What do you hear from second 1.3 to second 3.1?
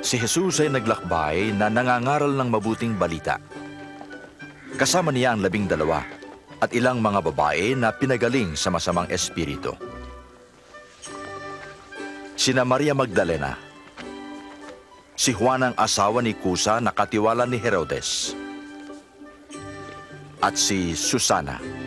na nangangaral ng mabuting